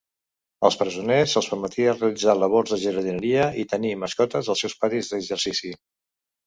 Als 0.69 0.77
presoners 0.81 1.35
se'ls 1.37 1.49
permetia 1.51 1.93
realitzar 1.99 2.35
labors 2.45 2.73
de 2.77 2.81
jardineria 2.87 3.47
i 3.65 3.69
tenir 3.75 3.93
mascotes 4.07 4.53
als 4.55 4.67
seus 4.67 4.81
patis 4.85 5.13
d'exercici. 5.15 5.81